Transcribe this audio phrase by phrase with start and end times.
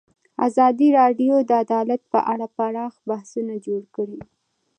[0.47, 4.19] ازادي راډیو د عدالت په اړه پراخ بحثونه جوړ کړي.